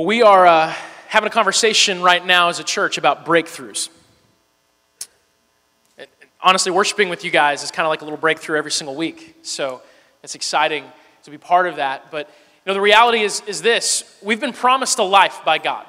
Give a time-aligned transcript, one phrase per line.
[0.00, 0.74] Well, we are uh,
[1.08, 3.90] having a conversation right now as a church about breakthroughs.
[5.98, 6.08] And
[6.40, 9.36] honestly, worshiping with you guys is kind of like a little breakthrough every single week.
[9.42, 9.82] So
[10.22, 10.84] it's exciting
[11.24, 12.10] to be part of that.
[12.10, 15.84] But you know, the reality is, is this we've been promised a life by God.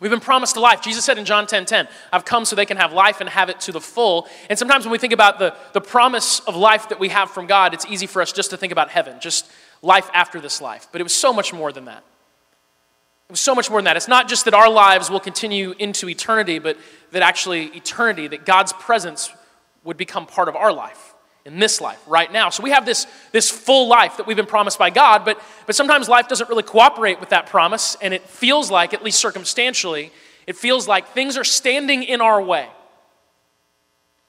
[0.00, 0.82] We've been promised a life.
[0.82, 3.48] Jesus said in John 10 10, I've come so they can have life and have
[3.48, 4.26] it to the full.
[4.50, 7.46] And sometimes when we think about the, the promise of life that we have from
[7.46, 9.48] God, it's easy for us just to think about heaven, just
[9.82, 10.88] life after this life.
[10.90, 12.02] But it was so much more than that.
[13.34, 13.96] So much more than that.
[13.98, 16.78] It's not just that our lives will continue into eternity, but
[17.12, 19.30] that actually eternity, that God's presence
[19.84, 22.48] would become part of our life in this life right now.
[22.48, 25.74] So we have this, this full life that we've been promised by God, but, but
[25.74, 30.10] sometimes life doesn't really cooperate with that promise, and it feels like, at least circumstantially,
[30.46, 32.68] it feels like things are standing in our way.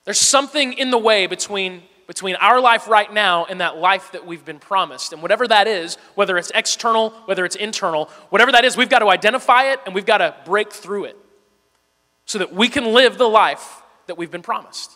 [0.04, 4.26] There's something in the way between, between our life right now and that life that
[4.26, 5.14] we've been promised.
[5.14, 9.00] And whatever that is, whether it's external, whether it's internal, whatever that is, we've got
[9.00, 11.16] to identify it and we've got to break through it
[12.26, 14.92] so that we can live the life that we've been promised.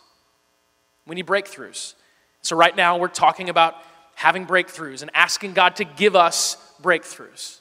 [1.05, 1.93] We need breakthroughs.
[2.41, 3.75] So, right now, we're talking about
[4.15, 7.59] having breakthroughs and asking God to give us breakthroughs.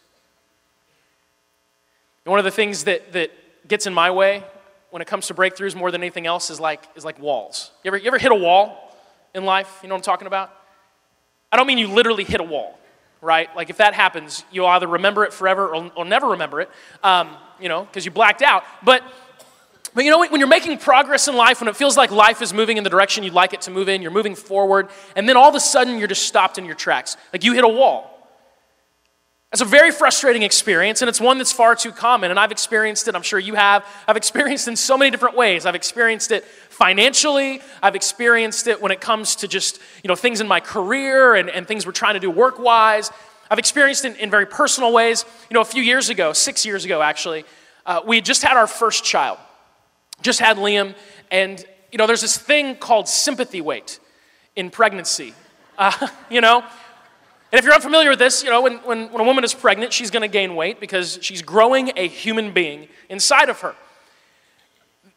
[2.24, 3.32] And one of the things that, that
[3.68, 4.44] gets in my way
[4.88, 7.70] when it comes to breakthroughs more than anything else is like, is like walls.
[7.84, 8.88] You ever, you ever hit a wall
[9.34, 9.80] in life?
[9.82, 10.52] You know what I'm talking about?
[11.50, 12.78] I don't mean you literally hit a wall,
[13.20, 13.54] right?
[13.54, 16.70] Like if that happens, you'll either remember it forever or, or never remember it,
[17.02, 18.64] um, you know, because you blacked out.
[18.82, 19.02] But
[19.94, 22.54] but you know, when you're making progress in life, when it feels like life is
[22.54, 25.36] moving in the direction you'd like it to move in, you're moving forward, and then
[25.36, 27.16] all of a sudden you're just stopped in your tracks.
[27.32, 28.11] Like you hit a wall.
[29.52, 32.30] It's a very frustrating experience, and it's one that's far too common.
[32.30, 33.84] And I've experienced it, I'm sure you have.
[34.08, 35.66] I've experienced it in so many different ways.
[35.66, 40.40] I've experienced it financially, I've experienced it when it comes to just, you know, things
[40.40, 43.10] in my career and, and things we're trying to do work-wise.
[43.50, 45.26] I've experienced it in, in very personal ways.
[45.50, 47.44] You know, a few years ago, six years ago actually,
[47.84, 49.38] uh, we just had our first child
[50.22, 50.94] just had Liam,
[51.30, 53.98] and you know, there's this thing called sympathy weight
[54.56, 55.34] in pregnancy.
[55.76, 56.64] Uh, you know,
[57.52, 59.92] and if you're unfamiliar with this, you know, when, when, when a woman is pregnant,
[59.92, 63.74] she's going to gain weight because she's growing a human being inside of her.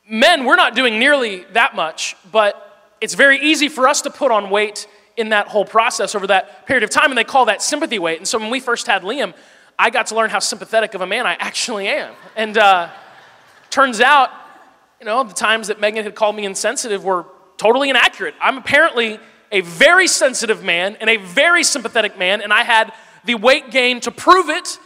[0.10, 4.32] Men, we're not doing nearly that much, but it's very easy for us to put
[4.32, 4.86] on weight
[5.16, 8.18] in that whole process over that period of time, and they call that sympathy weight.
[8.18, 9.34] And so when we first had Liam,
[9.80, 12.14] I got to learn how sympathetic of a man I actually am.
[12.36, 12.90] And uh,
[13.70, 14.30] turns out
[15.00, 17.26] you know, the times that Megan had called me insensitive were
[17.58, 18.34] totally inaccurate.
[18.42, 19.20] I'm apparently
[19.52, 22.94] a very sensitive man and a very sympathetic man, and I had
[23.26, 24.80] the weight gain to prove it,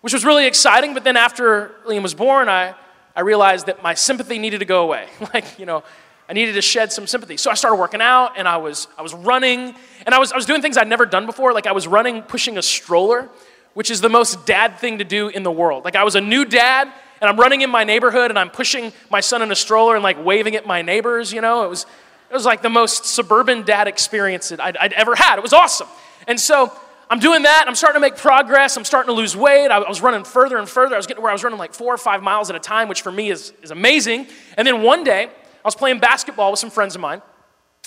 [0.00, 0.94] which was really exciting.
[0.94, 2.74] But then after Liam was born, I,
[3.16, 5.08] I realized that my sympathy needed to go away.
[5.34, 5.84] like, you know,
[6.28, 7.36] I needed to shed some sympathy.
[7.36, 9.74] So I started working out and I was, I was running
[10.06, 11.52] and I was, I was doing things I'd never done before.
[11.52, 13.28] Like I was running, pushing a stroller,
[13.74, 15.84] which is the most dad thing to do in the world.
[15.84, 18.92] Like I was a new dad and I'm running in my neighborhood and I'm pushing
[19.10, 21.64] my son in a stroller and like waving at my neighbors, you know.
[21.64, 21.84] It was,
[22.34, 25.36] was like the most suburban dad experience that I'd, I'd ever had.
[25.38, 25.88] It was awesome.
[26.26, 26.72] And so
[27.10, 27.64] I'm doing that.
[27.66, 28.76] I'm starting to make progress.
[28.76, 29.68] I'm starting to lose weight.
[29.68, 30.94] I, I was running further and further.
[30.94, 32.88] I was getting where I was running like four or five miles at a time,
[32.88, 34.26] which for me is, is amazing.
[34.56, 37.22] And then one day, I was playing basketball with some friends of mine,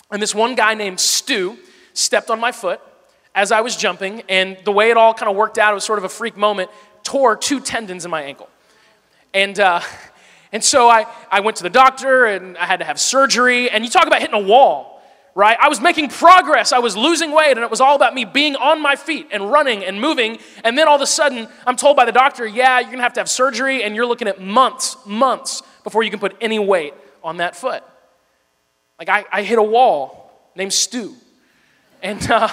[0.10, 1.58] and this one guy named Stu
[1.94, 2.80] stepped on my foot
[3.36, 5.84] as I was jumping, and the way it all kind of worked out, it was
[5.84, 6.72] sort of a freak moment,
[7.04, 8.50] tore two tendons in my ankle.
[9.34, 9.82] And, uh,
[10.52, 13.70] and so I, I went to the doctor and I had to have surgery.
[13.70, 15.02] And you talk about hitting a wall,
[15.36, 15.58] right?
[15.60, 16.72] I was making progress.
[16.72, 19.52] I was losing weight, and it was all about me being on my feet and
[19.52, 20.40] running and moving.
[20.64, 23.14] And then all of a sudden, I'm told by the doctor, yeah, you're gonna have
[23.14, 26.94] to have surgery, and you're looking at months, months before you can put any weight
[27.24, 27.84] on that foot.
[29.00, 31.16] Like I, I hit a wall named Stu.
[32.02, 32.50] And, uh,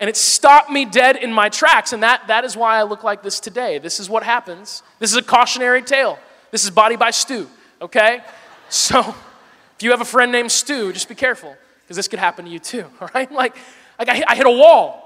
[0.00, 1.92] and it stopped me dead in my tracks.
[1.92, 3.78] And that, that is why I look like this today.
[3.78, 4.82] This is what happens.
[4.98, 6.18] This is a cautionary tale.
[6.50, 7.48] This is Body by Stu,
[7.80, 8.20] okay?
[8.68, 12.44] So if you have a friend named Stu, just be careful because this could happen
[12.44, 13.30] to you too, all right?
[13.30, 13.56] Like,
[13.98, 15.04] like I, I hit a wall.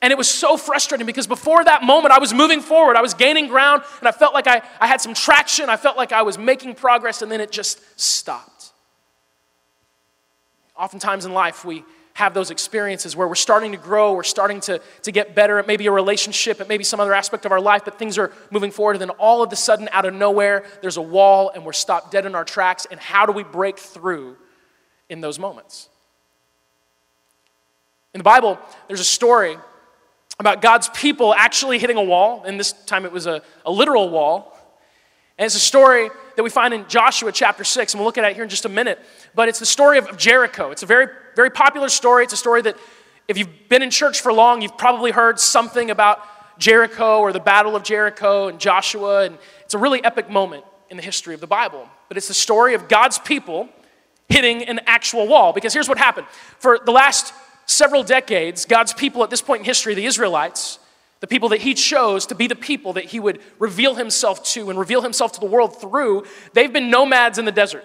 [0.00, 2.96] And it was so frustrating because before that moment, I was moving forward.
[2.96, 5.70] I was gaining ground, and I felt like I, I had some traction.
[5.70, 8.72] I felt like I was making progress, and then it just stopped.
[10.76, 14.80] Oftentimes in life, we, have those experiences where we're starting to grow, we're starting to,
[15.02, 15.58] to get better.
[15.58, 18.32] at maybe a relationship, it maybe some other aspect of our life, but things are
[18.50, 18.92] moving forward.
[18.92, 22.10] And then all of a sudden, out of nowhere, there's a wall and we're stopped
[22.10, 22.86] dead in our tracks.
[22.90, 24.36] And how do we break through
[25.08, 25.88] in those moments?
[28.14, 29.56] In the Bible, there's a story
[30.38, 34.10] about God's people actually hitting a wall, and this time it was a, a literal
[34.10, 34.58] wall.
[35.38, 38.24] And it's a story that we find in Joshua chapter 6, and we'll look at
[38.24, 38.98] it here in just a minute.
[39.34, 40.70] But it's the story of Jericho.
[40.70, 42.24] It's a very very popular story.
[42.24, 42.76] It's a story that
[43.28, 46.20] if you've been in church for long, you've probably heard something about
[46.58, 50.96] Jericho or the Battle of Jericho and Joshua, and it's a really epic moment in
[50.96, 51.88] the history of the Bible.
[52.08, 53.68] But it's the story of God's people
[54.28, 55.52] hitting an actual wall.
[55.52, 56.26] Because here's what happened
[56.58, 57.32] for the last
[57.66, 60.78] several decades, God's people at this point in history, the Israelites,
[61.20, 64.70] the people that he chose to be the people that he would reveal himself to
[64.70, 67.84] and reveal himself to the world through, they've been nomads in the desert.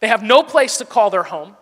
[0.00, 1.56] They have no place to call their home.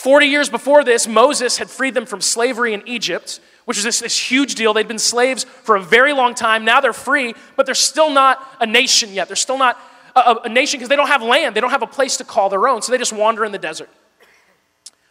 [0.00, 4.00] 40 years before this, Moses had freed them from slavery in Egypt, which was this,
[4.00, 4.72] this, huge deal.
[4.72, 6.64] They'd been slaves for a very long time.
[6.64, 9.28] Now they're free, but they're still not a nation yet.
[9.28, 9.78] They're still not
[10.16, 11.54] a, a nation because they don't have land.
[11.54, 13.58] They don't have a place to call their own, so they just wander in the
[13.58, 13.90] desert.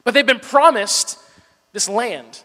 [0.04, 1.20] But they've been promised
[1.72, 2.44] this land.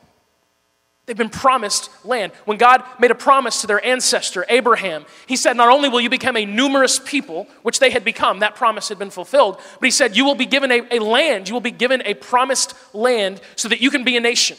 [1.06, 2.32] They've been promised land.
[2.46, 6.08] When God made a promise to their ancestor, Abraham, he said, Not only will you
[6.08, 9.90] become a numerous people, which they had become, that promise had been fulfilled, but he
[9.90, 13.42] said, You will be given a, a land, you will be given a promised land
[13.54, 14.56] so that you can be a nation,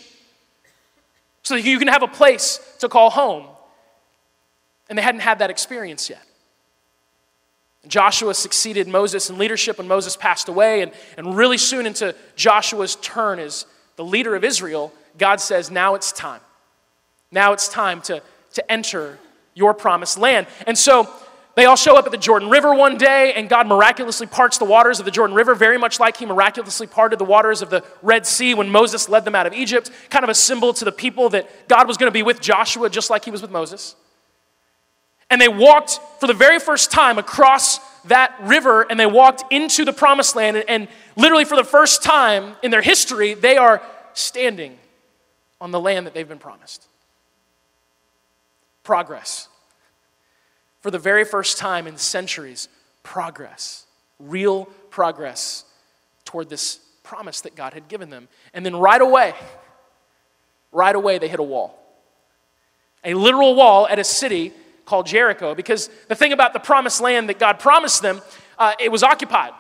[1.42, 3.48] so that you can have a place to call home.
[4.88, 6.22] And they hadn't had that experience yet.
[7.88, 12.98] Joshua succeeded Moses in leadership when Moses passed away, and, and really soon into Joshua's
[12.98, 13.66] turn as
[13.96, 16.42] the leader of Israel, God says, now it's time.
[17.32, 18.22] Now it's time to,
[18.54, 19.18] to enter
[19.54, 20.48] your promised land.
[20.68, 21.10] And so
[21.56, 24.66] they all show up at the Jordan River one day, and God miraculously parts the
[24.66, 27.84] waters of the Jordan River, very much like He miraculously parted the waters of the
[28.02, 30.92] Red Sea when Moses led them out of Egypt, kind of a symbol to the
[30.92, 33.96] people that God was going to be with Joshua just like He was with Moses.
[35.30, 39.84] And they walked for the very first time across that river and they walked into
[39.84, 40.58] the promised land.
[40.58, 43.82] And, and literally, for the first time in their history, they are
[44.14, 44.78] standing
[45.62, 46.88] on the land that they've been promised.
[48.84, 49.48] Progress.
[50.82, 52.70] For the very first time in centuries,
[53.04, 53.86] progress.
[54.20, 55.66] Real progress
[56.26, 58.28] toward this promise that God had given them.
[58.54, 59.34] And then right away,
[60.72, 61.82] right away, they hit a wall.
[63.04, 64.52] A literal wall at a city
[64.86, 65.56] called Jericho.
[65.56, 68.22] Because the thing about the promised land that God promised them,
[68.58, 69.54] uh, it was occupied.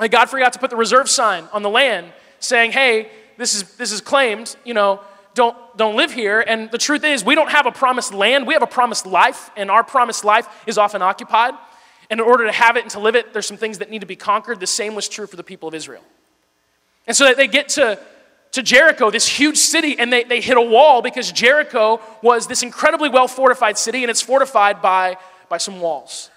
[0.00, 3.08] Like God forgot to put the reserve sign on the land saying, hey,
[3.42, 5.00] this is, this is claimed, you know,
[5.34, 6.40] don't, don't live here.
[6.40, 9.50] And the truth is, we don't have a promised land, we have a promised life,
[9.56, 11.54] and our promised life is often occupied.
[12.08, 14.02] And in order to have it and to live it, there's some things that need
[14.02, 14.60] to be conquered.
[14.60, 16.02] The same was true for the people of Israel.
[17.06, 17.98] And so that they get to,
[18.52, 22.62] to Jericho, this huge city, and they, they hit a wall because Jericho was this
[22.62, 25.16] incredibly well fortified city, and it's fortified by,
[25.48, 26.30] by some walls.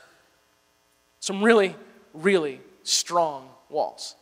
[1.20, 1.76] Some really,
[2.14, 4.16] really strong walls.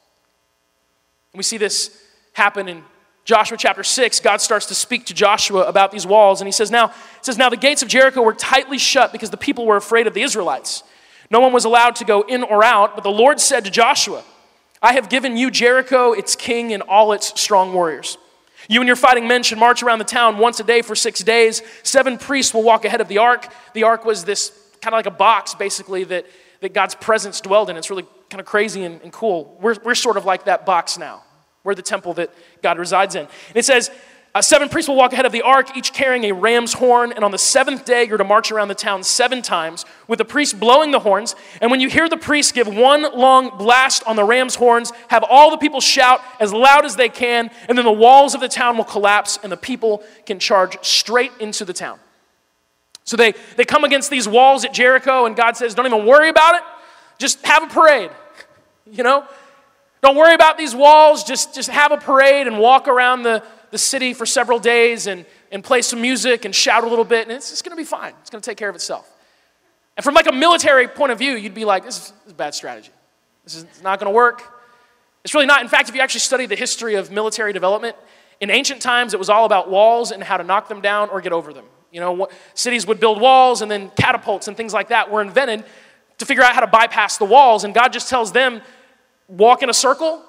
[1.32, 2.03] And we see this
[2.34, 2.84] happen in
[3.26, 6.70] Joshua chapter 6, God starts to speak to Joshua about these walls, and he says,
[6.70, 9.78] Now, it says, Now the gates of Jericho were tightly shut because the people were
[9.78, 10.84] afraid of the Israelites.
[11.30, 14.24] No one was allowed to go in or out, but the Lord said to Joshua,
[14.82, 18.18] I have given you Jericho, its king, and all its strong warriors.
[18.68, 21.22] You and your fighting men should march around the town once a day for six
[21.22, 21.62] days.
[21.84, 23.48] Seven priests will walk ahead of the ark.
[23.74, 24.52] The ark was this
[24.82, 26.26] kind of like a box, basically, that,
[26.60, 27.78] that God's presence dwelled in.
[27.78, 29.58] It's really kind of crazy and, and cool.
[29.62, 31.24] We're, we're sort of like that box now.
[31.64, 32.30] We're the temple that
[32.62, 33.22] God resides in.
[33.22, 33.90] And it says,
[34.36, 37.24] uh, Seven priests will walk ahead of the ark, each carrying a ram's horn, and
[37.24, 40.60] on the seventh day you're to march around the town seven times, with the priest
[40.60, 41.36] blowing the horns.
[41.62, 45.24] And when you hear the priest give one long blast on the ram's horns, have
[45.30, 48.48] all the people shout as loud as they can, and then the walls of the
[48.50, 52.00] town will collapse, and the people can charge straight into the town.
[53.04, 56.30] So they, they come against these walls at Jericho, and God says, Don't even worry
[56.30, 56.62] about it,
[57.20, 58.10] just have a parade.
[58.86, 59.26] You know,
[60.04, 61.24] don't worry about these walls.
[61.24, 63.42] Just, just have a parade and walk around the,
[63.72, 67.24] the city for several days and, and play some music and shout a little bit,
[67.24, 68.14] and it's, it's going to be fine.
[68.20, 69.10] It's going to take care of itself.
[69.96, 72.32] And from like a military point of view, you'd be like, this is, this is
[72.34, 72.92] a bad strategy.
[73.46, 74.44] This is not going to work.
[75.24, 75.62] It's really not.
[75.62, 77.96] In fact, if you actually study the history of military development,
[78.42, 81.22] in ancient times, it was all about walls and how to knock them down or
[81.22, 81.66] get over them.
[81.94, 85.64] You know, cities would build walls, and then catapults and things like that were invented
[86.18, 87.64] to figure out how to bypass the walls.
[87.64, 88.62] And God just tells them,
[89.28, 90.24] walk in a circle.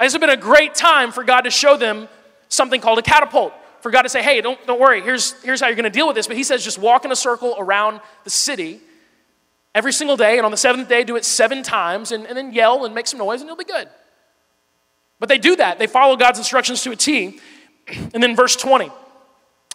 [0.00, 2.08] This has been a great time for God to show them
[2.48, 3.52] something called a catapult.
[3.80, 6.06] For God to say, hey, don't, don't worry, here's, here's how you're going to deal
[6.06, 6.26] with this.
[6.26, 8.80] But He says, just walk in a circle around the city
[9.74, 10.38] every single day.
[10.38, 13.06] And on the seventh day, do it seven times and, and then yell and make
[13.06, 13.88] some noise, and you'll be good.
[15.20, 15.78] But they do that.
[15.78, 17.40] They follow God's instructions to a T.
[18.14, 18.90] And then verse 20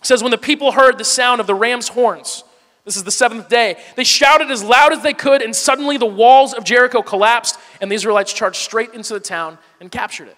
[0.01, 2.43] says, When the people heard the sound of the ram's horns,
[2.85, 3.77] this is the seventh day.
[3.95, 7.91] They shouted as loud as they could, and suddenly the walls of Jericho collapsed, and
[7.91, 10.37] the Israelites charged straight into the town and captured it.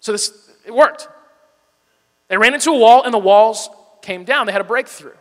[0.00, 1.08] So this it worked.
[2.28, 3.68] They ran into a wall, and the walls
[4.02, 4.46] came down.
[4.46, 5.16] They had a breakthrough.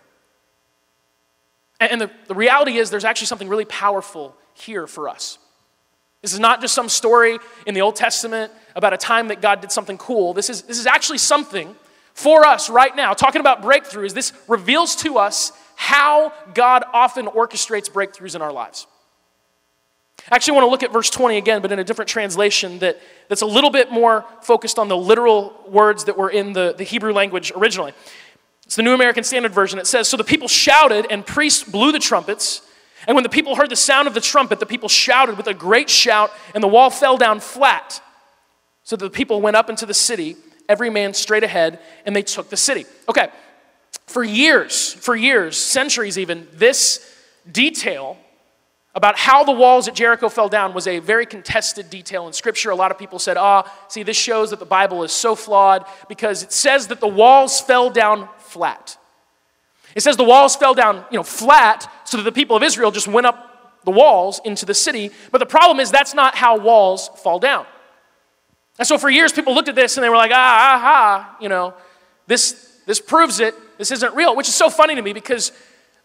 [1.79, 5.39] And, and the, the reality is, there's actually something really powerful here for us.
[6.21, 9.61] This is not just some story in the Old Testament about a time that God
[9.61, 10.33] did something cool.
[10.33, 11.75] This is, this is actually something
[12.13, 17.89] for us right now, talking about breakthroughs, this reveals to us how God often orchestrates
[17.89, 18.87] breakthroughs in our lives.
[20.31, 22.99] I actually want to look at verse 20 again, but in a different translation that,
[23.29, 26.83] that's a little bit more focused on the literal words that were in the, the
[26.83, 27.93] Hebrew language originally.
[28.65, 29.79] It's the New American Standard Version.
[29.79, 32.61] It says So the people shouted, and priests blew the trumpets.
[33.07, 35.53] And when the people heard the sound of the trumpet, the people shouted with a
[35.53, 38.01] great shout, and the wall fell down flat.
[38.83, 40.35] So the people went up into the city,
[40.67, 42.85] every man straight ahead, and they took the city.
[43.07, 43.29] Okay,
[44.05, 47.15] for years, for years, centuries even, this
[47.51, 48.17] detail
[48.95, 52.71] about how the walls at Jericho fell down was a very contested detail in Scripture.
[52.71, 55.85] A lot of people said, ah, see, this shows that the Bible is so flawed
[56.07, 58.97] because it says that the walls fell down flat.
[59.95, 62.91] It says the walls fell down, you know, flat so that the people of Israel
[62.91, 65.11] just went up the walls into the city.
[65.31, 67.65] But the problem is that's not how walls fall down.
[68.77, 71.37] And so for years, people looked at this and they were like, ah, ah, ah,
[71.39, 71.73] you know,
[72.27, 73.53] this, this proves it.
[73.77, 75.51] This isn't real, which is so funny to me because,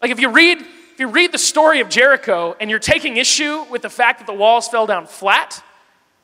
[0.01, 0.65] like, if you read
[0.95, 4.27] if you read the story of Jericho and you're taking issue with the fact that
[4.27, 5.61] the walls fell down flat,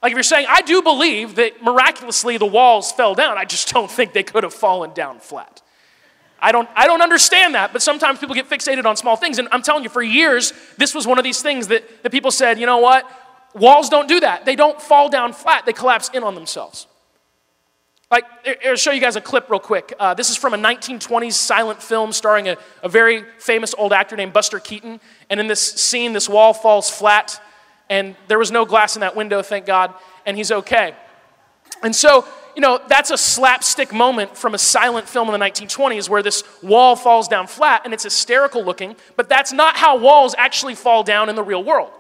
[0.01, 3.73] like if you're saying, I do believe that miraculously the walls fell down, I just
[3.73, 5.61] don't think they could have fallen down flat.
[6.41, 9.39] I don't, I don't understand that, but sometimes people get fixated on small things.
[9.39, 12.31] And I'm telling you, for years, this was one of these things that, that people
[12.31, 13.05] said, you know what?
[13.53, 14.45] Walls don't do that.
[14.45, 16.87] They don't fall down flat, they collapse in on themselves.
[18.11, 18.25] Like,
[18.65, 19.93] I'll show you guys a clip real quick.
[19.97, 24.17] Uh, this is from a 1920s silent film starring a, a very famous old actor
[24.17, 24.99] named Buster Keaton.
[25.29, 27.41] And in this scene, this wall falls flat,
[27.89, 29.93] and there was no glass in that window, thank God,
[30.25, 30.93] and he's okay.
[31.83, 36.09] And so, you know, that's a slapstick moment from a silent film in the 1920s
[36.09, 40.35] where this wall falls down flat and it's hysterical looking, but that's not how walls
[40.37, 41.91] actually fall down in the real world.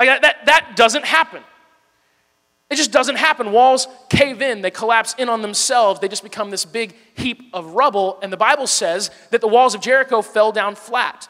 [0.00, 1.44] Like that, that doesn't happen.
[2.68, 3.52] It just doesn't happen.
[3.52, 7.74] Walls cave in, they collapse in on themselves, they just become this big heap of
[7.74, 8.18] rubble.
[8.22, 11.28] And the Bible says that the walls of Jericho fell down flat.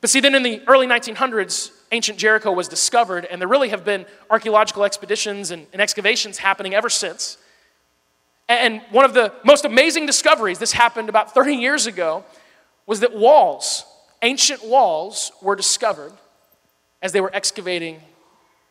[0.00, 3.84] But see, then in the early 1900s, ancient Jericho was discovered, and there really have
[3.84, 7.36] been archaeological expeditions and, and excavations happening ever since.
[8.48, 12.24] And one of the most amazing discoveries, this happened about 30 years ago,
[12.86, 13.84] was that walls,
[14.22, 16.12] ancient walls, were discovered
[17.02, 18.00] as they were excavating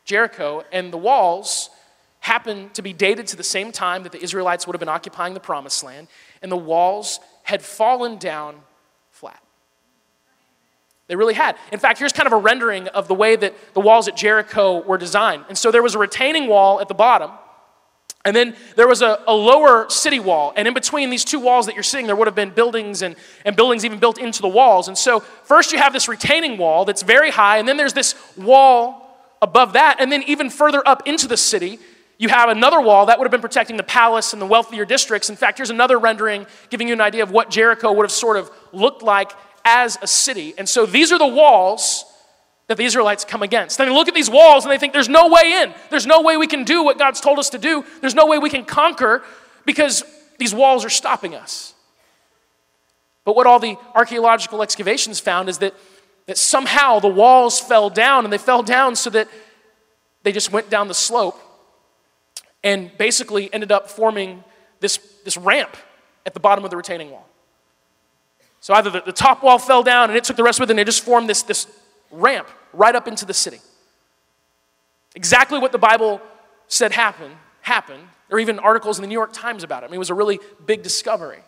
[0.08, 1.70] Jericho, and the walls
[2.22, 5.34] happened to be dated to the same time that the Israelites would have been occupying
[5.34, 6.08] the promised land,
[6.42, 8.56] and the walls had fallen down
[9.12, 9.42] flat.
[11.08, 11.58] They really had.
[11.74, 14.82] In fact, here's kind of a rendering of the way that the walls at Jericho
[14.82, 15.44] were designed.
[15.50, 17.32] And so there was a retaining wall at the bottom,
[18.24, 20.54] and then there was a, a, lower city wall.
[20.56, 23.16] And in between these two walls that you're seeing, there would have been buildings and,
[23.46, 24.88] and buildings even built into the walls.
[24.88, 28.16] And so, first you have this retaining wall that's very high, and then there's this
[28.38, 29.07] wall
[29.42, 31.80] above that, and then even further up into the city,
[32.18, 35.30] you have another wall that would have been protecting the palace and the wealthier districts.
[35.30, 38.38] In fact, here's another rendering giving you an idea of what Jericho would have sort
[38.38, 39.32] of looked like
[39.64, 40.54] as a city.
[40.58, 42.06] And so these are the walls
[42.68, 43.78] that the Israelites come against.
[43.78, 45.74] Then they look at these walls and they think, there's no way in.
[45.90, 47.86] There's no way we can do what God's told us to do.
[48.02, 49.24] There's no way we can conquer
[49.66, 50.04] because
[50.38, 51.74] these walls are stopping us.
[53.26, 55.74] But what all the archaeological excavations found is that
[56.28, 59.28] that somehow the walls fell down, and they fell down so that
[60.24, 61.40] they just went down the slope
[62.64, 64.44] and basically ended up forming
[64.80, 65.76] this, this ramp
[66.26, 67.28] at the bottom of the retaining wall.
[68.60, 70.72] So either the, the top wall fell down and it took the rest of it,
[70.72, 71.68] and they just formed this, this
[72.12, 73.60] ramp right up into the city.
[75.16, 76.22] Exactly what the Bible
[76.68, 78.04] said happened, happened.
[78.28, 79.86] There are even articles in the New York Times about it.
[79.86, 81.40] I mean, it was a really big discovery.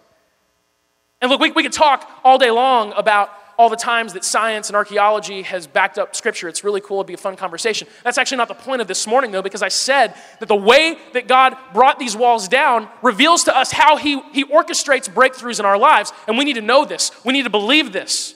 [1.22, 3.30] And look, we, we could talk all day long about
[3.60, 6.48] all the times that science and archaeology has backed up scripture.
[6.48, 7.00] It's really cool.
[7.00, 7.90] It'd be a fun conversation.
[8.06, 10.98] That's actually not the point of this morning, though, because I said that the way
[11.12, 15.66] that God brought these walls down reveals to us how He, he orchestrates breakthroughs in
[15.66, 16.14] our lives.
[16.26, 18.34] And we need to know this, we need to believe this.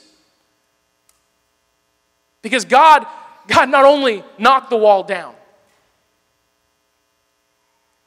[2.42, 3.08] Because God,
[3.48, 5.36] God not only knocked the wall down,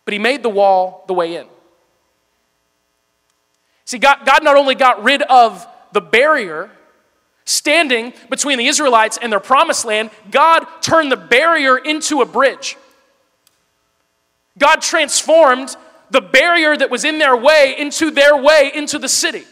[0.04, 1.46] but He made the wall the way in.
[3.87, 6.70] See, God, God not only got rid of the barrier
[7.46, 12.76] standing between the Israelites and their promised land, God turned the barrier into a bridge.
[14.58, 15.74] God transformed
[16.10, 19.44] the barrier that was in their way into their way into the city.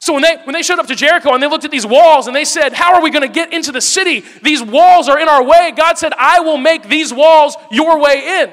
[0.00, 2.26] So when they, when they showed up to Jericho and they looked at these walls
[2.26, 4.24] and they said, How are we going to get into the city?
[4.42, 5.72] These walls are in our way.
[5.76, 8.50] God said, I will make these walls your way in.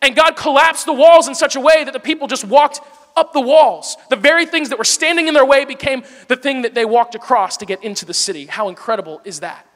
[0.00, 2.80] And God collapsed the walls in such a way that the people just walked
[3.16, 3.96] up the walls.
[4.10, 7.14] The very things that were standing in their way became the thing that they walked
[7.14, 8.46] across to get into the city.
[8.46, 9.66] How incredible is that?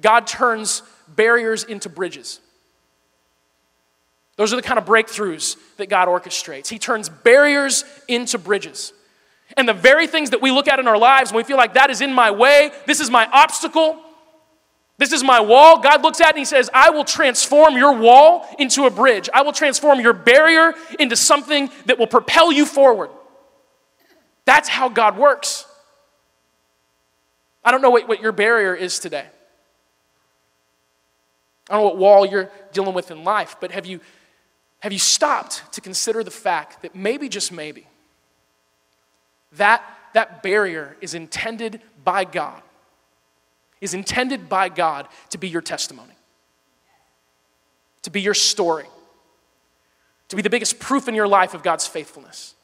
[0.00, 2.40] God turns barriers into bridges.
[4.36, 6.68] Those are the kind of breakthroughs that God orchestrates.
[6.68, 8.92] He turns barriers into bridges.
[9.56, 11.74] And the very things that we look at in our lives when we feel like
[11.74, 14.00] that is in my way, this is my obstacle,
[15.02, 17.98] this is my wall, God looks at it and He says, I will transform your
[17.98, 19.28] wall into a bridge.
[19.34, 23.10] I will transform your barrier into something that will propel you forward.
[24.44, 25.66] That's how God works.
[27.64, 29.26] I don't know what, what your barrier is today.
[31.70, 34.00] I don't know what wall you're dealing with in life, but have you,
[34.80, 37.86] have you stopped to consider the fact that maybe, just maybe,
[39.52, 39.82] that,
[40.14, 42.62] that barrier is intended by God,
[43.82, 46.14] is intended by God to be your testimony,
[48.02, 48.86] to be your story,
[50.28, 52.54] to be the biggest proof in your life of God's faithfulness.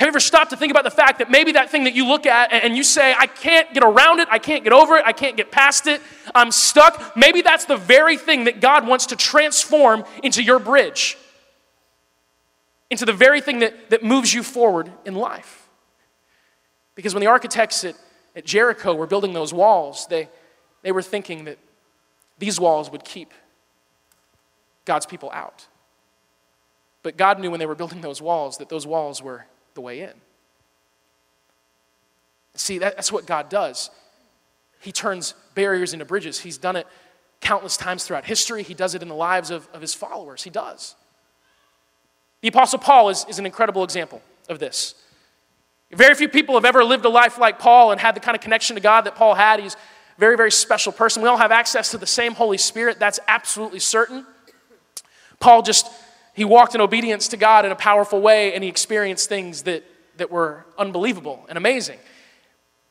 [0.00, 2.06] Have you ever stopped to think about the fact that maybe that thing that you
[2.06, 5.04] look at and you say, I can't get around it, I can't get over it,
[5.06, 6.00] I can't get past it,
[6.34, 7.16] I'm stuck?
[7.16, 11.16] Maybe that's the very thing that God wants to transform into your bridge,
[12.88, 15.68] into the very thing that, that moves you forward in life.
[16.96, 17.94] Because when the architects at,
[18.36, 20.28] at Jericho were building those walls, they,
[20.82, 21.58] they were thinking that
[22.38, 23.32] these walls would keep
[24.84, 25.66] God's people out.
[27.02, 30.00] But God knew when they were building those walls that those walls were the way
[30.00, 30.12] in.
[32.54, 33.90] See, that, that's what God does.
[34.80, 36.40] He turns barriers into bridges.
[36.40, 36.86] He's done it
[37.40, 38.62] countless times throughout history.
[38.62, 40.42] He does it in the lives of, of his followers.
[40.42, 40.94] He does.
[42.42, 44.94] The Apostle Paul is, is an incredible example of this.
[45.92, 48.40] Very few people have ever lived a life like Paul and had the kind of
[48.40, 49.60] connection to God that Paul had.
[49.60, 49.78] He's a
[50.18, 51.22] very, very special person.
[51.22, 53.00] We all have access to the same Holy Spirit.
[53.00, 54.24] That's absolutely certain.
[55.40, 55.88] Paul just
[56.34, 59.84] he walked in obedience to God in a powerful way and he experienced things that,
[60.16, 61.98] that were unbelievable and amazing.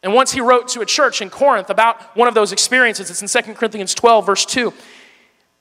[0.04, 3.36] And once he wrote to a church in Corinth about one of those experiences, it's
[3.36, 4.74] in 2 Corinthians 12, verse 2.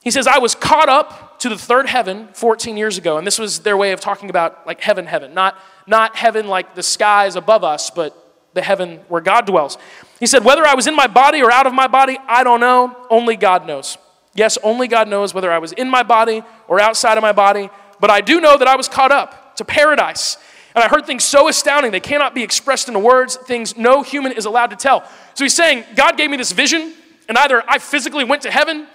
[0.00, 3.18] He says, I was caught up to the third heaven 14 years ago.
[3.18, 5.34] And this was their way of talking about like heaven, heaven.
[5.34, 8.14] Not, not heaven like the skies above us, but
[8.54, 9.78] the heaven where God dwells.
[10.20, 12.60] He said, Whether I was in my body or out of my body, I don't
[12.60, 12.96] know.
[13.10, 13.98] Only God knows.
[14.34, 17.70] Yes, only God knows whether I was in my body or outside of my body,
[17.98, 20.36] but I do know that I was caught up to paradise.
[20.74, 24.32] And I heard things so astounding, they cannot be expressed into words, things no human
[24.32, 25.08] is allowed to tell.
[25.34, 26.94] So he's saying, God gave me this vision,
[27.28, 28.86] and either I physically went to heaven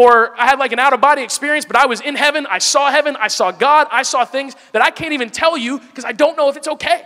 [0.00, 2.56] or I had like an out of body experience, but I was in heaven, I
[2.56, 6.06] saw heaven, I saw God, I saw things that I can't even tell you because
[6.06, 7.02] I don't know if it's okay.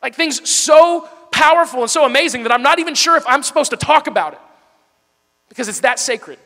[0.00, 3.72] Like things so powerful and so amazing that I'm not even sure if I'm supposed
[3.72, 4.38] to talk about it
[5.48, 6.38] because it's that sacred.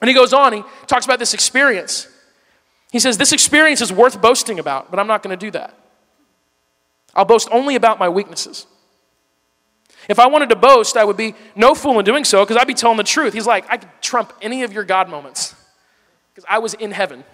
[0.00, 2.08] And he goes on, he talks about this experience.
[2.90, 5.78] He says, This experience is worth boasting about, but I'm not going to do that.
[7.14, 8.66] I'll boast only about my weaknesses.
[10.08, 12.66] If I wanted to boast, I would be no fool in doing so because I'd
[12.66, 13.32] be telling the truth.
[13.32, 15.54] He's like, I could trump any of your God moments
[16.34, 17.24] because I was in heaven.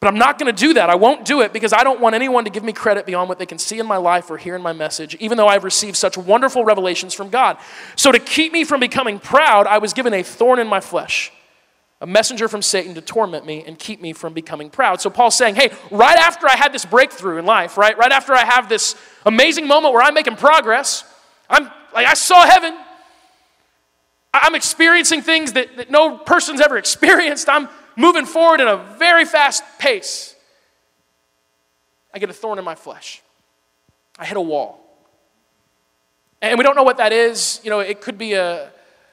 [0.00, 0.90] But I'm not going to do that.
[0.90, 3.38] I won't do it because I don't want anyone to give me credit beyond what
[3.38, 5.96] they can see in my life or hear in my message, even though I've received
[5.96, 7.58] such wonderful revelations from God.
[7.96, 11.32] So, to keep me from becoming proud, I was given a thorn in my flesh,
[12.00, 15.00] a messenger from Satan to torment me and keep me from becoming proud.
[15.00, 18.32] So, Paul's saying, hey, right after I had this breakthrough in life, right, right after
[18.32, 18.94] I have this
[19.26, 21.04] amazing moment where I'm making progress,
[21.50, 22.76] I'm like, I saw heaven.
[24.32, 27.48] I'm experiencing things that, that no person's ever experienced.
[27.48, 30.36] I'm moving forward in a very fast pace,
[32.14, 33.22] I get a thorn in my flesh.
[34.18, 34.80] I hit a wall.
[36.40, 37.60] And we don't know what that is.
[37.64, 38.70] You know, it could be a,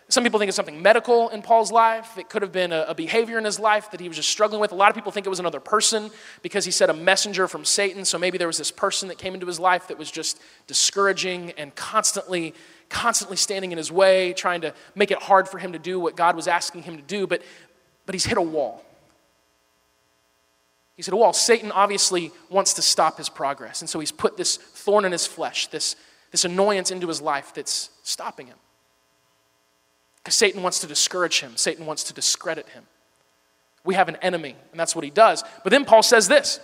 [0.08, 2.18] some people think it's something medical in Paul's life.
[2.18, 4.62] It could have been a, a, behavior in his life that he was just struggling
[4.62, 4.72] with.
[4.72, 6.12] A lot of people think it was another person
[6.44, 8.06] because he said a messenger from Satan.
[8.06, 11.54] So maybe there was this person that came into his life that was just discouraging
[11.58, 12.54] and constantly,
[12.88, 16.16] constantly standing in his way, trying to make it hard for him to do what
[16.16, 17.26] God was asking him to do.
[17.26, 17.42] But
[18.06, 18.84] but he's hit a wall.
[20.96, 21.34] He's hit a wall.
[21.34, 23.82] Satan obviously wants to stop his progress.
[23.82, 25.96] And so he's put this thorn in his flesh, this,
[26.32, 28.58] this annoyance into his life that's stopping him.
[30.34, 32.84] Satan wants to discourage him, Satan wants to discredit him.
[33.84, 35.44] We have an enemy, and that's what he does.
[35.64, 36.60] But then Paul says this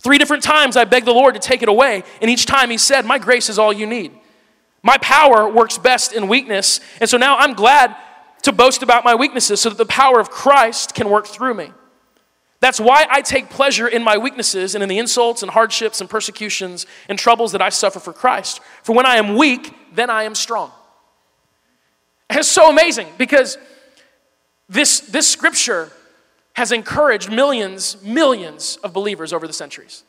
[0.00, 2.78] Three different times I begged the Lord to take it away, and each time he
[2.78, 4.12] said, My grace is all you need.
[4.82, 6.78] My power works best in weakness.
[7.00, 7.96] And so now I'm glad
[8.42, 11.72] to boast about my weaknesses so that the power of Christ can work through me.
[12.60, 16.10] That's why I take pleasure in my weaknesses and in the insults and hardships and
[16.10, 18.60] persecutions and troubles that I suffer for Christ.
[18.82, 20.70] For when I am weak, then I am strong.
[22.30, 23.58] And it's so amazing because
[24.68, 25.90] this, this scripture
[26.54, 30.04] has encouraged millions, millions of believers over the centuries.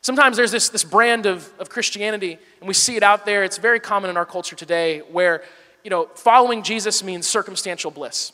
[0.00, 3.44] Sometimes there's this, this brand of, of Christianity, and we see it out there.
[3.44, 5.42] It's very common in our culture today where
[5.86, 8.32] you know, following Jesus means circumstantial bliss.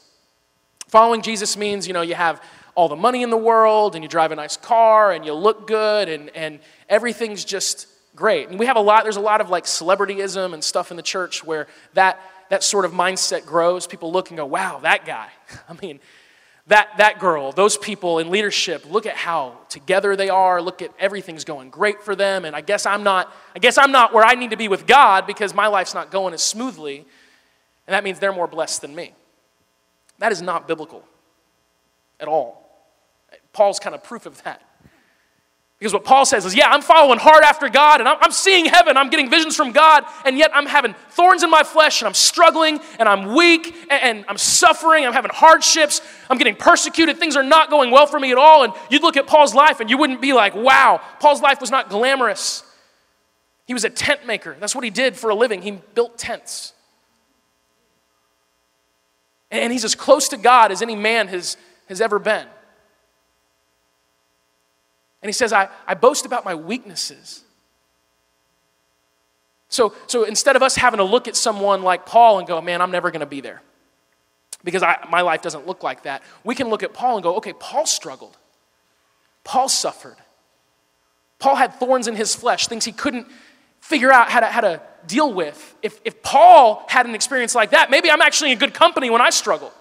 [0.89, 2.43] Following Jesus means, you know, you have
[2.75, 5.67] all the money in the world and you drive a nice car and you look
[5.67, 8.49] good and, and everything's just great.
[8.49, 11.03] And we have a lot, there's a lot of like celebrityism and stuff in the
[11.03, 12.21] church where that,
[12.51, 13.87] that sort of mindset grows.
[13.87, 15.29] People look and go, wow, that guy.
[15.69, 16.01] I mean,
[16.69, 20.93] that, that girl, those people in leadership, look at how together they are, look at
[20.99, 24.25] everything's going great for them, and I guess I'm not, I guess I'm not where
[24.25, 27.05] I need to be with God because my life's not going as smoothly,
[27.87, 29.13] and that means they're more blessed than me.
[30.19, 31.03] That is not biblical
[32.21, 32.63] at all.
[33.53, 34.63] Paul's kind of proof of that.
[35.83, 38.67] Because what Paul says is, yeah, I'm following hard after God and I'm, I'm, seeing
[38.67, 42.07] heaven, I'm getting visions from God, and yet I'm having thorns in my flesh and
[42.07, 47.19] I'm struggling and I'm weak and, and I'm suffering, I'm having hardships, I'm getting persecuted,
[47.19, 48.63] things are not going well for me at all.
[48.63, 51.73] And you'd look at Paul's life and you wouldn't be like, wow, Paul's life was
[51.73, 52.63] not glamorous.
[53.67, 54.57] He was a tent maker.
[54.61, 55.63] That's what he did for a living.
[55.63, 56.75] He built tents.
[59.51, 61.57] And he's as close to God as any man has,
[61.89, 62.47] has ever been.
[65.23, 67.45] And he says, I, I boast about my weaknesses.
[69.69, 72.83] So, so instead of us having to look at someone like Paul and go, man,
[72.83, 73.63] I'm never going to be there
[74.65, 77.37] because I, my life doesn't look like that, we can look at Paul and go,
[77.37, 78.37] okay, Paul struggled.
[79.45, 80.17] Paul suffered.
[81.39, 83.27] Paul had thorns in his flesh, things he couldn't
[83.81, 85.75] figure out how to, how to deal with.
[85.83, 89.21] If, if Paul had an experience like that, maybe I'm actually in good company when
[89.21, 89.73] I struggle.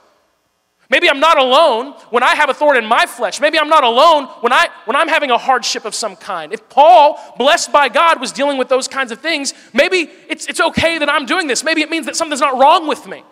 [0.91, 3.39] Maybe I'm not alone when I have a thorn in my flesh.
[3.39, 6.51] Maybe I'm not alone when, I, when I'm having a hardship of some kind.
[6.51, 10.59] If Paul, blessed by God, was dealing with those kinds of things, maybe it's, it's
[10.59, 11.63] okay that I'm doing this.
[11.63, 13.23] Maybe it means that something's not wrong with me.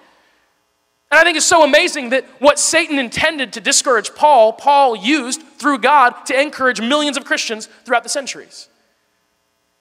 [1.12, 5.42] And I think it's so amazing that what Satan intended to discourage Paul, Paul used
[5.58, 8.70] through God to encourage millions of Christians throughout the centuries.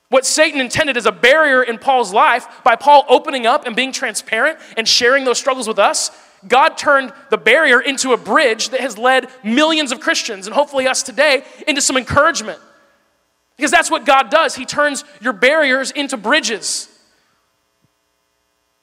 [0.09, 3.93] What Satan intended as a barrier in Paul's life by Paul opening up and being
[3.93, 6.11] transparent and sharing those struggles with us
[6.47, 10.87] God turned the barrier into a bridge that has led millions of Christians, and hopefully
[10.87, 12.61] us today, into some encouragement.
[13.57, 14.55] Because that's what God does.
[14.55, 16.89] He turns your barriers into bridges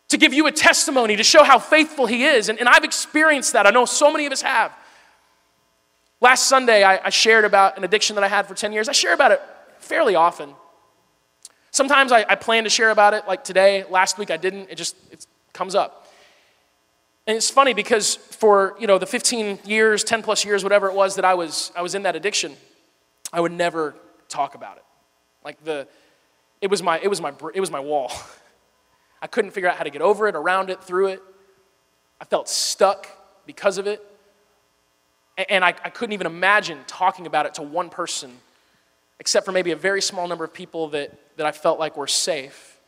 [0.10, 2.50] to give you a testimony, to show how faithful He is.
[2.50, 3.66] And, and I've experienced that.
[3.66, 4.74] I know so many of us have.
[6.20, 8.90] Last Sunday, I, I shared about an addiction that I had for 10 years.
[8.90, 9.42] I share about it
[9.80, 10.54] fairly often.
[11.72, 13.84] Sometimes I, I plan to share about it, like today.
[13.90, 14.70] Last week I didn't.
[14.70, 16.05] It just it comes up.
[17.28, 20.94] And it's funny because for, you know, the 15 years, 10 plus years, whatever it
[20.96, 22.56] was that I was, I was in that addiction,
[23.34, 23.96] I would never
[24.30, 24.84] talk about it.
[25.44, 25.88] Like the,
[26.62, 28.12] it was my, it was my, it was my wall.
[29.22, 31.24] I couldn't figure out how to get over it, around it, through it.
[32.22, 33.08] I felt stuck
[33.46, 34.06] because of it.
[35.50, 38.32] And I, I couldn't even imagine talking about it to one person,
[39.20, 42.08] except for maybe a very small number of people that, that I felt like were
[42.08, 42.80] safe.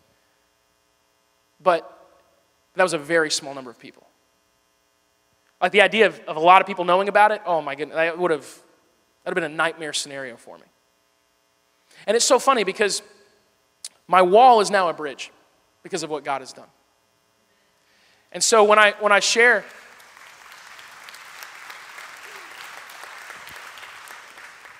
[1.61, 1.91] But
[2.75, 4.06] that was a very small number of people.
[5.61, 7.95] Like the idea of, of a lot of people knowing about it, oh my goodness,
[7.95, 8.45] that would have
[9.23, 10.63] that would have been a nightmare scenario for me.
[12.05, 13.01] And it's so funny because
[14.07, 15.31] my wall is now a bridge
[15.83, 16.67] because of what God has done.
[18.31, 19.65] And so when I when I share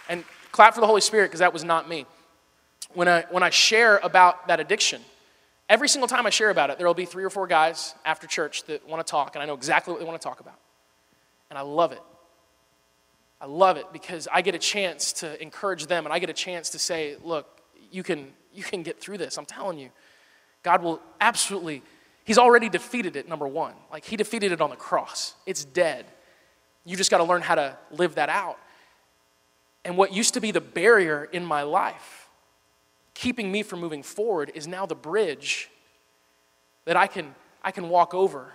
[0.10, 2.06] and clap for the Holy Spirit because that was not me.
[2.94, 5.02] When I when I share about that addiction,
[5.70, 8.28] every single time I share about it, there will be three or four guys after
[8.28, 10.60] church that want to talk, and I know exactly what they want to talk about.
[11.50, 12.02] And I love it.
[13.40, 16.34] I love it because I get a chance to encourage them and I get a
[16.34, 17.48] chance to say, look,
[17.92, 19.38] you can, you can get through this.
[19.38, 19.90] I'm telling you.
[20.64, 21.84] God will absolutely,
[22.26, 23.74] He's already defeated it, number one.
[23.92, 26.06] Like He defeated it on the cross, it's dead.
[26.84, 28.58] You just got to learn how to live that out.
[29.84, 32.30] And what used to be the barrier in my life,
[33.14, 35.70] keeping me from moving forward, is now the bridge
[36.86, 38.54] that I can, I can walk over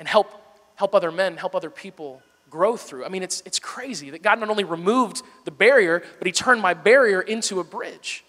[0.00, 0.41] and help
[0.82, 3.04] help other men, help other people grow through.
[3.04, 6.60] I mean, it's, it's crazy that God not only removed the barrier, but He turned
[6.60, 8.24] my barrier into a bridge.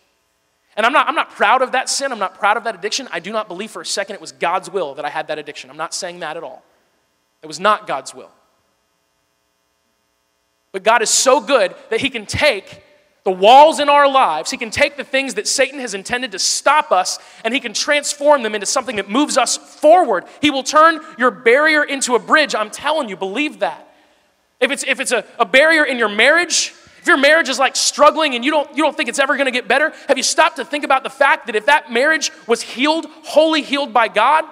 [0.78, 2.12] And I'm not, I'm not proud of that sin.
[2.12, 3.08] I'm not proud of that addiction.
[3.12, 5.40] I do not believe for a second it was God's will that I had that
[5.40, 5.72] addiction.
[5.72, 6.64] I'm not saying that at all.
[7.42, 8.30] It was not God's will.
[10.74, 12.84] But God is so good that He can take
[13.24, 16.40] the walls in our lives, He can take the things that Satan has intended to
[16.40, 20.26] stop us and He can transform them into something that moves us forward.
[20.42, 22.54] He will turn your barrier into a bridge.
[22.54, 23.90] I'm telling you, believe that.
[24.60, 27.76] If it's, if it's a, a barrier in your marriage, if your marriage is like
[27.76, 30.24] struggling and you don't, you don't think it's ever going to get better, have you
[30.24, 34.08] stopped to think about the fact that if that marriage was healed, wholly healed by
[34.08, 34.46] God,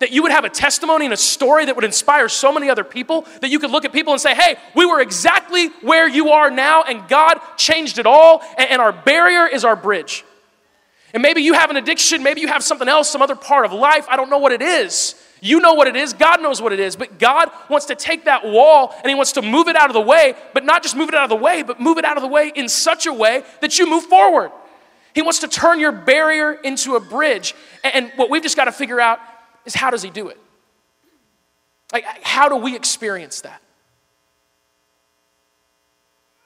[0.00, 2.84] that you would have a testimony and a story that would inspire so many other
[2.84, 6.30] people that you could look at people and say, hey, we were exactly where you
[6.30, 10.24] are now, and God changed it all, and our barrier is our bridge.
[11.14, 13.72] And maybe you have an addiction, maybe you have something else, some other part of
[13.72, 14.06] life.
[14.08, 15.14] I don't know what it is.
[15.40, 18.24] You know what it is, God knows what it is, but God wants to take
[18.24, 20.96] that wall and He wants to move it out of the way, but not just
[20.96, 23.06] move it out of the way, but move it out of the way in such
[23.06, 24.50] a way that you move forward.
[25.14, 27.54] He wants to turn your barrier into a bridge.
[27.84, 29.20] And what we've just got to figure out
[29.64, 30.38] is how does He do it?
[31.92, 33.62] Like, how do we experience that?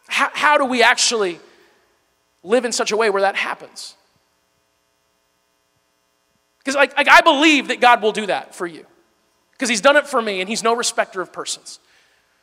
[0.06, 1.40] How, how do we actually
[2.42, 3.96] live in such a way where that happens?
[6.58, 8.86] Because, like, like, I believe that God will do that for you.
[9.52, 11.80] Because He's done it for me, and He's no respecter of persons.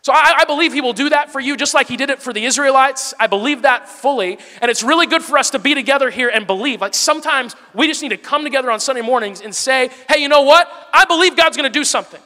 [0.01, 2.21] So I, I, believe He will do that for you, just like He did it
[2.21, 3.13] for the Israelites.
[3.19, 4.39] I believe that fully.
[4.61, 6.79] And it's really good for us to be together here and believe.
[6.79, 10.29] Like, sometimes we just need to come together on Sunday mornings and say, hey, you
[10.29, 10.71] know what?
[10.93, 12.21] I believe God's going to do something.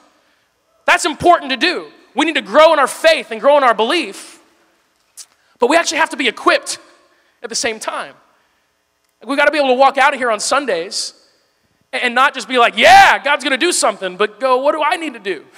[0.86, 1.88] That's important to do.
[2.16, 4.40] We need to grow in our faith and grow in our belief.
[5.58, 6.78] But we actually have to be equipped
[7.42, 8.14] at the same time.
[9.26, 11.14] We've got to be able to walk out of here on Sundays
[11.92, 14.84] and not just be like, yeah, God's going to do something, but go, what do
[14.84, 15.46] I need to do?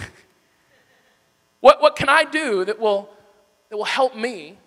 [1.60, 3.10] what, what can I do that will,
[3.70, 4.58] that will help me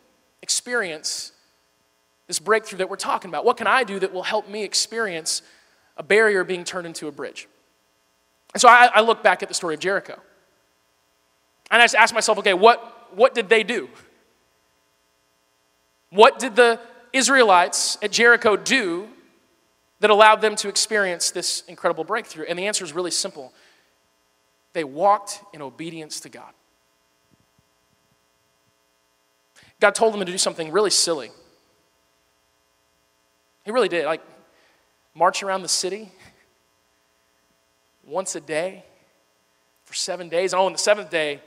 [0.43, 1.33] experience
[2.27, 3.45] this breakthrough that we're talking about?
[3.45, 5.43] What can I do that will help me experience
[5.97, 7.49] a barrier being turned into a bridge?
[8.55, 10.19] And so I, I look back at the story of Jericho.
[11.71, 13.89] And I just ask myself, okay, what, what did they do?
[16.11, 16.81] What did the
[17.13, 19.09] Israelites at Jericho do
[20.01, 22.47] that allowed them to experience this incredible breakthrough?
[22.49, 23.53] And the answer is really simple
[24.75, 26.53] they walked in obedience to God.
[29.81, 31.31] God told them to do something really silly.
[33.65, 34.07] He really did.
[34.07, 34.23] Like,
[35.15, 36.11] march around the city
[38.05, 38.85] once a day
[39.85, 40.55] for seven days.
[40.55, 41.41] Oh, on the seventh day,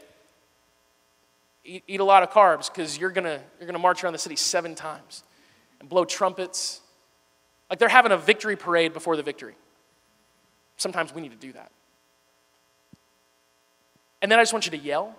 [1.63, 4.19] eat, eat a lot of carbs because you're going you're going to march around the
[4.19, 5.23] city seven times
[5.79, 6.81] and blow trumpets
[7.71, 9.55] like they're having a victory parade before the victory.
[10.75, 11.71] Sometimes we need to do that.
[14.21, 15.15] And then I just want you to yell.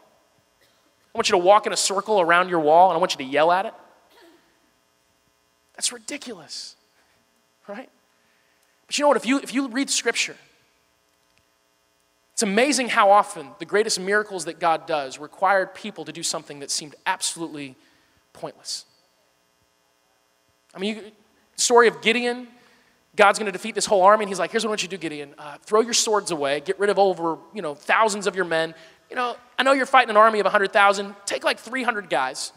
[1.15, 3.19] I want you to walk in a circle around your wall and I want you
[3.19, 3.75] to yell at it.
[5.77, 6.77] That's ridiculous,
[7.69, 7.89] right?
[8.87, 9.17] But you know what?
[9.17, 10.37] If you, if you read scripture,
[12.33, 16.61] it's amazing how often the greatest miracles that God does required people to do something
[16.61, 17.77] that seemed absolutely
[18.33, 18.85] pointless.
[20.75, 21.03] I mean, you,
[21.57, 22.49] story of Gideon.
[23.15, 24.89] God's going to defeat this whole army, and he's like, here's what I want you
[24.89, 25.35] to do, Gideon.
[25.37, 28.75] Uh, throw your swords away, get rid of over, you know, thousands of your men.
[29.13, 31.15] You know, I know you're fighting an army of 100,000.
[31.27, 32.51] Take like 300 guys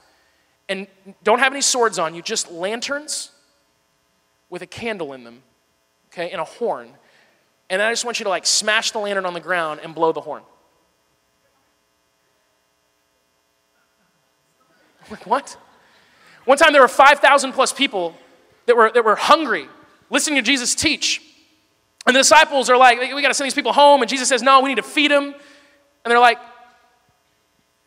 [0.70, 0.88] and
[1.22, 3.32] don't have any swords on you, just lanterns
[4.50, 5.44] with a candle in them,
[6.14, 6.94] okay, and a horn.
[7.70, 10.14] And I just want you to like smash the lantern on the ground and blow
[10.14, 10.44] the horn.
[15.12, 15.58] like, what?
[16.46, 18.16] One time there were 5,000 plus people
[18.66, 19.68] that were, that were hungry,
[20.10, 21.22] listening to Jesus teach.
[22.08, 24.02] And the disciples are like, we got to send these people home.
[24.02, 25.36] And Jesus says, no, we need to feed them.
[26.06, 26.40] And they're like,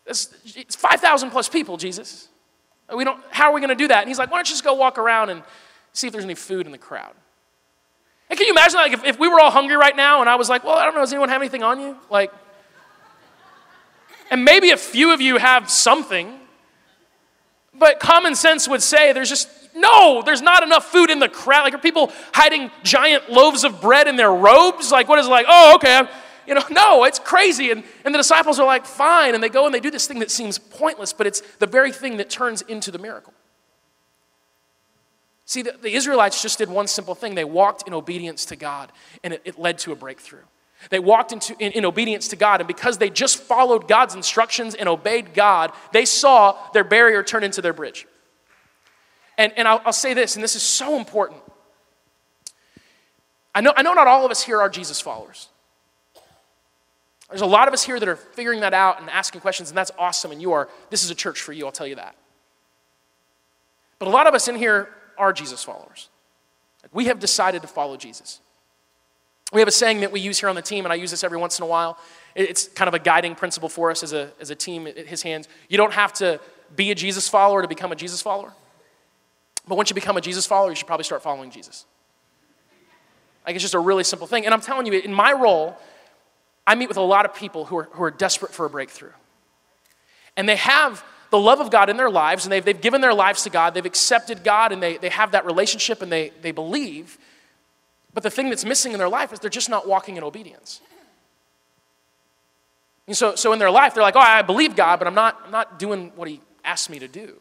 [0.06, 2.28] it's, 5,000 plus people, Jesus.
[2.94, 4.00] We don't, how are we going to do that?
[4.00, 5.42] And he's like, why don't you just go walk around and
[5.92, 7.14] see if there's any food in the crowd?
[8.28, 10.36] And can you imagine, like, if, if we were all hungry right now and I
[10.36, 11.96] was like, well, I don't know, does anyone have anything on you?
[12.10, 12.32] Like,
[14.30, 16.34] and maybe a few of you have something,
[17.72, 21.62] but common sense would say there's just no, there's not enough food in the crowd.
[21.62, 24.90] Like, are people hiding giant loaves of bread in their robes?
[24.90, 25.46] Like, what is it like?
[25.48, 26.02] Oh, okay.
[26.48, 27.70] You know, no, it's crazy.
[27.70, 29.34] And, and the disciples are like, fine.
[29.34, 31.92] And they go and they do this thing that seems pointless, but it's the very
[31.92, 33.34] thing that turns into the miracle.
[35.44, 38.92] See, the, the Israelites just did one simple thing they walked in obedience to God,
[39.24, 40.42] and it, it led to a breakthrough.
[40.90, 44.74] They walked into, in, in, obedience to God, and because they just followed God's instructions
[44.74, 48.06] and obeyed God, they saw their barrier turn into their bridge.
[49.38, 51.40] And, and I'll, I'll say this, and this is so important.
[53.54, 55.48] I know, I know not all of us here are Jesus followers.
[57.30, 59.76] There's a lot of us here that are figuring that out and asking questions, and
[59.76, 60.32] that's awesome.
[60.32, 62.16] And you are, this is a church for you, I'll tell you that.
[63.98, 64.88] But a lot of us in here
[65.18, 66.08] are Jesus followers.
[66.92, 68.40] We have decided to follow Jesus.
[69.52, 71.24] We have a saying that we use here on the team, and I use this
[71.24, 71.98] every once in a while.
[72.34, 75.22] It's kind of a guiding principle for us as a, as a team at his
[75.22, 75.48] hands.
[75.68, 76.40] You don't have to
[76.76, 78.52] be a Jesus follower to become a Jesus follower.
[79.66, 81.84] But once you become a Jesus follower, you should probably start following Jesus.
[83.46, 84.44] Like it's just a really simple thing.
[84.44, 85.76] And I'm telling you, in my role,
[86.68, 89.12] I meet with a lot of people who are, who are desperate for a breakthrough.
[90.36, 93.14] And they have the love of God in their lives, and they've, they've given their
[93.14, 96.50] lives to God, they've accepted God, and they, they have that relationship and they, they
[96.50, 97.16] believe.
[98.12, 100.82] But the thing that's missing in their life is they're just not walking in obedience.
[103.06, 105.40] And so, so in their life, they're like, oh, I believe God, but I'm not,
[105.46, 107.40] I'm not doing what He asked me to do.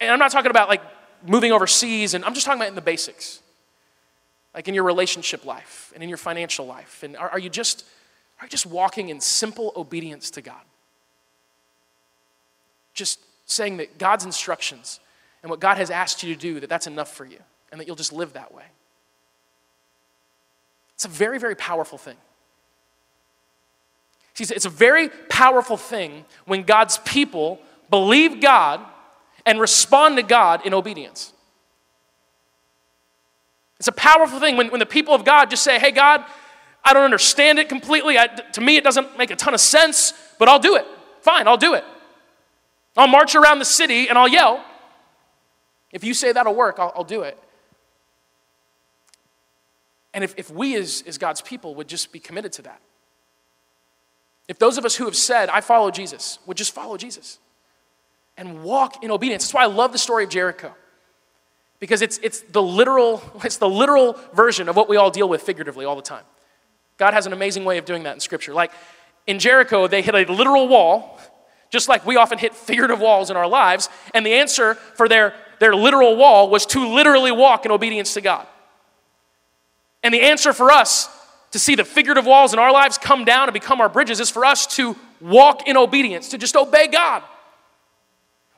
[0.00, 0.82] And I'm not talking about like
[1.26, 3.40] moving overseas, and I'm just talking about in the basics,
[4.56, 7.02] like in your relationship life and in your financial life.
[7.02, 7.84] And are, are you just
[8.40, 10.60] are you just walking in simple obedience to God?
[12.94, 14.98] Just saying that God's instructions
[15.42, 17.38] and what God has asked you to do, that that's enough for you,
[17.70, 18.64] and that you'll just live that way.
[20.94, 22.16] It's a very, very powerful thing.
[24.34, 28.80] See, it's a very powerful thing when God's people believe God
[29.46, 31.32] and respond to God in obedience.
[33.78, 36.24] It's a powerful thing when, when the people of God just say, hey, God,
[36.82, 38.18] I don't understand it completely.
[38.18, 40.86] I, to me, it doesn't make a ton of sense, but I'll do it.
[41.20, 41.84] Fine, I'll do it.
[42.96, 44.64] I'll march around the city and I'll yell.
[45.92, 47.38] If you say that'll work, I'll, I'll do it.
[50.14, 52.80] And if, if we as, as God's people would just be committed to that,
[54.48, 57.38] if those of us who have said, I follow Jesus, would just follow Jesus
[58.36, 59.44] and walk in obedience.
[59.44, 60.72] That's why I love the story of Jericho.
[61.78, 65.42] Because it's, it's, the literal, it's the literal version of what we all deal with
[65.42, 66.24] figuratively all the time.
[66.96, 68.54] God has an amazing way of doing that in Scripture.
[68.54, 68.72] Like
[69.26, 71.20] in Jericho, they hit a literal wall,
[71.70, 75.34] just like we often hit figurative walls in our lives, and the answer for their,
[75.58, 78.46] their literal wall was to literally walk in obedience to God.
[80.02, 81.10] And the answer for us
[81.50, 84.30] to see the figurative walls in our lives come down and become our bridges is
[84.30, 87.22] for us to walk in obedience, to just obey God.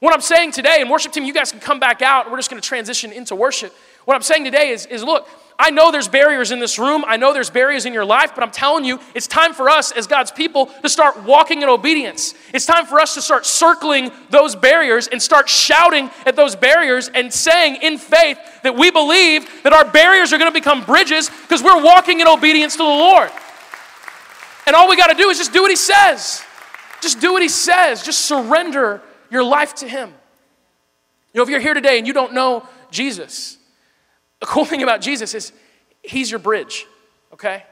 [0.01, 2.31] What I'm saying today, and worship team, you guys can come back out.
[2.31, 3.75] We're just going to transition into worship.
[4.05, 7.05] What I'm saying today is, is look, I know there's barriers in this room.
[7.05, 9.91] I know there's barriers in your life, but I'm telling you, it's time for us
[9.91, 12.35] as God's people to start walking in obedience.
[12.55, 17.11] It's time for us to start circling those barriers and start shouting at those barriers
[17.13, 21.29] and saying in faith that we believe that our barriers are going to become bridges
[21.29, 23.31] because we're walking in obedience to the Lord.
[24.69, 26.45] And all we got to do is just do what He says.
[27.01, 28.05] Just do what He says.
[28.05, 30.09] Just surrender your life to Him.
[31.33, 33.59] You know, if you're here today and you don't know Jesus,
[34.41, 35.53] the cool thing about Jesus is
[36.03, 36.87] He's your bridge,
[37.33, 37.65] okay?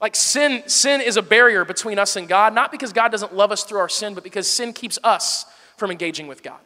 [0.00, 3.52] Like sin, sin is a barrier between us and God, not because God doesn't love
[3.52, 5.44] us through our sin, but because sin keeps us
[5.76, 6.60] from engaging with God.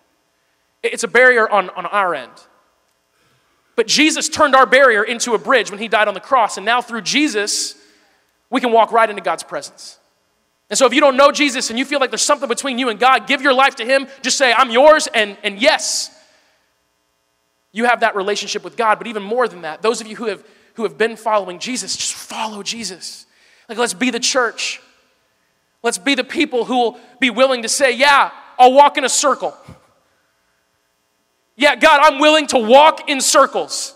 [0.82, 2.32] It's a barrier on, on our end.
[3.76, 6.64] But Jesus turned our barrier into a bridge when he died on the cross, and
[6.64, 7.74] now through Jesus,
[8.50, 9.98] we can walk right into God's presence.
[10.70, 12.88] And so if you don't know Jesus and you feel like there's something between you
[12.88, 14.06] and God, give your life to Him.
[14.22, 16.10] Just say, I'm yours, and, and yes,
[17.72, 18.98] you have that relationship with God.
[18.98, 21.96] But even more than that, those of you who have, who have been following Jesus,
[21.96, 23.26] just follow Jesus.
[23.68, 24.80] Like, let's be the church.
[25.82, 29.08] Let's be the people who will be willing to say, Yeah, I'll walk in a
[29.08, 29.54] circle.
[31.56, 33.94] Yeah, God, I'm willing to walk in circles.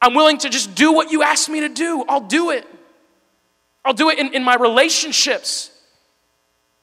[0.00, 2.04] I'm willing to just do what you ask me to do.
[2.08, 2.66] I'll do it.
[3.84, 5.70] I'll do it in, in my relationships.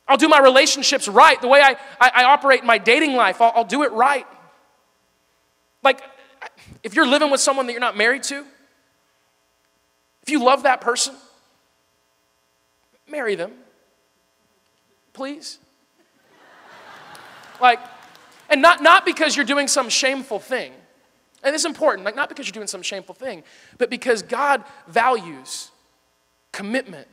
[0.08, 1.40] I'll do my relationships right.
[1.40, 4.26] The way I, I, I operate in my dating life, I'll, I'll do it right.
[5.84, 6.02] Like,
[6.84, 8.46] if you're living with someone that you're not married to,
[10.24, 11.16] if you love that person,
[13.10, 13.52] marry them.
[15.14, 15.60] Please.
[17.62, 17.80] Like,
[18.50, 20.74] and not, not because you're doing some shameful thing.
[21.44, 23.44] And it's important, like not because you're doing some shameful thing,
[23.78, 25.72] but because God values
[26.58, 27.08] commitment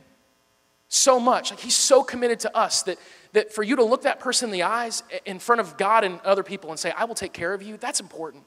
[0.88, 1.50] so much.
[1.50, 2.98] Like he's so committed to us that,
[3.34, 6.18] that for you to look that person in the eyes in front of God and
[6.20, 8.44] other people and say, I will take care of you, that's important.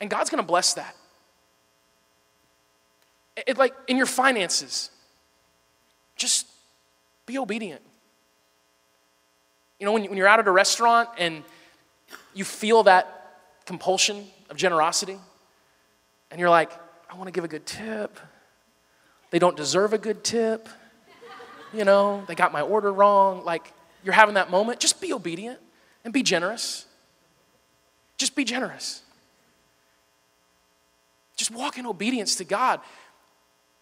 [0.00, 0.96] And God's gonna bless that.
[3.46, 4.90] It, like in your finances,
[6.16, 6.46] just
[7.26, 7.82] be obedient.
[9.78, 11.44] You know, when, when you're out at a restaurant and
[12.32, 15.18] you feel that compulsion of generosity,
[16.30, 16.72] and you're like,
[17.10, 18.18] I wanna give a good tip
[19.32, 20.68] they don't deserve a good tip.
[21.72, 23.44] You know, they got my order wrong.
[23.44, 23.72] Like,
[24.04, 24.78] you're having that moment.
[24.78, 25.58] Just be obedient
[26.04, 26.84] and be generous.
[28.18, 29.00] Just be generous.
[31.34, 32.80] Just walk in obedience to God.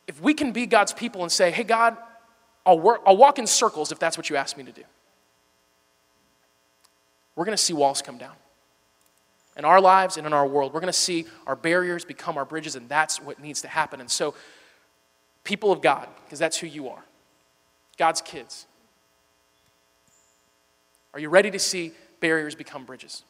[0.06, 1.96] If we can be God's people and say, hey, God,
[2.64, 4.84] I'll, work, I'll walk in circles if that's what you ask me to do,
[7.34, 8.34] we're going to see walls come down.
[9.56, 12.44] In our lives and in our world, we're going to see our barriers become our
[12.44, 14.00] bridges, and that's what needs to happen.
[14.00, 14.34] And so,
[15.50, 17.02] people of God, because that's who you are.
[17.98, 18.66] God's kids.
[21.12, 21.90] Are you ready to see
[22.20, 23.24] barriers become bridges?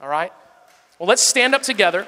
[0.00, 0.32] All right?
[0.98, 2.04] Well, let's stand up together.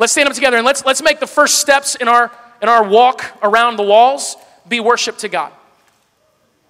[0.00, 2.82] Let's stand up together and let's, let's make the first steps in our, in our
[2.82, 4.34] walk around the walls
[4.68, 5.52] be worship to God.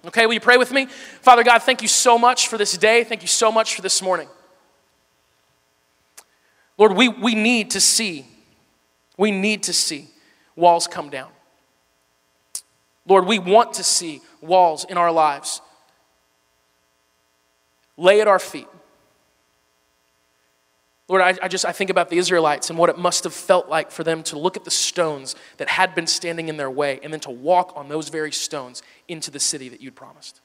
[0.05, 0.85] Okay, will you pray with me?
[0.85, 3.03] Father God, thank you so much for this day.
[3.03, 4.27] Thank you so much for this morning.
[6.77, 8.27] Lord, we, we need to see,
[9.17, 10.11] we need to see
[10.55, 11.29] walls come down.
[13.07, 15.61] Lord, we want to see walls in our lives
[17.97, 18.67] lay at our feet
[21.11, 23.67] Lord, I, I, just I think about the Israelites and what it must have felt
[23.67, 27.01] like for them to look at the stones that had been standing in their way
[27.03, 30.39] and then to walk on those very stones into the city that you'd promised.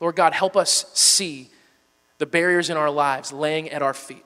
[0.00, 1.50] Lord God, help us see
[2.16, 4.24] the barriers in our lives laying at our feet.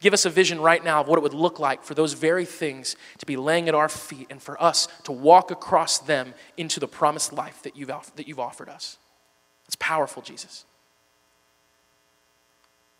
[0.00, 2.44] Give us a vision right now of what it would look like for those very
[2.44, 6.78] things to be laying at our feet and for us to walk across them into
[6.78, 8.96] the promised life that you've, that you've offered us.
[9.66, 10.64] It's powerful, Jesus.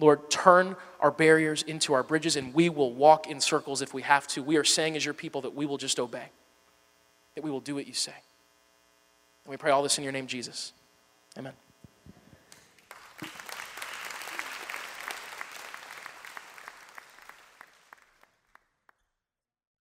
[0.00, 4.02] Lord, turn our barriers into our bridges and we will walk in circles if we
[4.02, 4.42] have to.
[4.42, 6.30] We are saying as your people that we will just obey,
[7.36, 8.14] that we will do what you say.
[9.44, 10.72] And we pray all this in your name, Jesus.
[11.38, 11.52] Amen.